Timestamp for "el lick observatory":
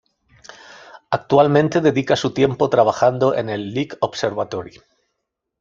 3.51-4.81